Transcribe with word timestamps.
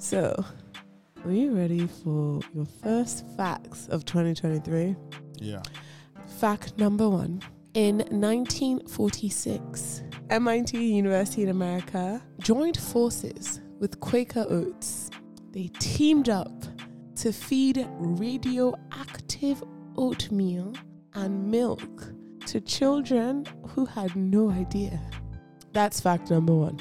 So, 0.00 0.44
are 1.26 1.30
you 1.30 1.54
ready 1.54 1.86
for 1.86 2.40
your 2.54 2.64
first 2.82 3.26
facts 3.36 3.86
of 3.88 4.06
2023? 4.06 4.96
Yeah. 5.36 5.60
Fact 6.38 6.78
number 6.78 7.06
one. 7.06 7.42
In 7.74 7.98
1946, 8.08 10.02
MIT 10.30 10.82
University 10.82 11.42
in 11.42 11.50
America 11.50 12.22
joined 12.38 12.78
forces 12.78 13.60
with 13.78 14.00
Quaker 14.00 14.46
Oats. 14.48 15.10
They 15.52 15.68
teamed 15.78 16.30
up 16.30 16.64
to 17.16 17.30
feed 17.30 17.86
radioactive 17.98 19.62
oatmeal 19.98 20.72
and 21.12 21.50
milk 21.50 21.82
to 22.46 22.58
children 22.62 23.44
who 23.68 23.84
had 23.84 24.16
no 24.16 24.50
idea. 24.50 24.98
That's 25.74 26.00
fact 26.00 26.30
number 26.30 26.54
one. 26.54 26.76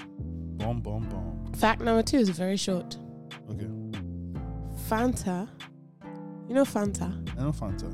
Boom, 0.58 0.80
boom, 0.80 1.10
boom. 1.10 1.54
Fact 1.54 1.82
number 1.82 2.02
two 2.02 2.20
is 2.20 2.30
very 2.30 2.56
short. 2.56 2.96
Fanta, 4.90 5.48
you 6.48 6.56
know 6.56 6.66
Fanta, 6.66 7.14
I 7.38 7.44
know 7.44 7.52
Fanta. 7.52 7.94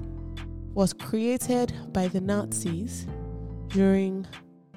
was 0.73 0.93
created 0.93 1.73
by 1.91 2.07
the 2.07 2.21
Nazis 2.21 3.05
during 3.67 4.25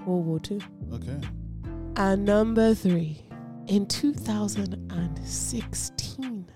World 0.05 0.27
War 0.27 0.41
II. 0.51 0.59
Okay. 0.95 1.21
And 1.95 2.25
number 2.25 2.75
three, 2.75 3.25
in 3.69 3.87
2016, 3.87 6.51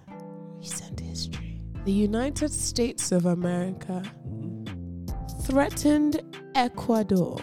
recent 0.56 0.98
history, 0.98 1.60
the 1.84 1.92
United 1.92 2.52
States 2.52 3.12
of 3.12 3.26
America 3.26 4.02
threatened 5.42 6.22
Ecuador 6.56 7.40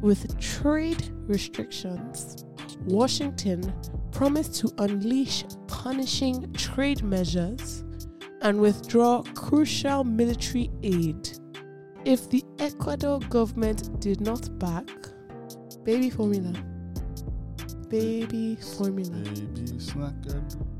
with 0.00 0.38
trade 0.38 1.10
restrictions. 1.26 2.44
Washington 2.84 3.74
promised 4.20 4.54
to 4.54 4.70
unleash 4.76 5.46
punishing 5.66 6.52
trade 6.52 7.02
measures 7.02 7.84
and 8.42 8.60
withdraw 8.60 9.22
crucial 9.34 10.04
military 10.04 10.70
aid 10.82 11.30
if 12.04 12.28
the 12.28 12.44
Ecuador 12.58 13.18
government 13.30 13.98
did 13.98 14.20
not 14.20 14.58
back 14.58 14.86
baby 15.84 16.10
formula. 16.10 16.52
Baby 17.88 18.56
formula. 18.76 19.10
Baby 19.10 19.78
snacker. 19.78 20.36
Eh? 20.36 20.79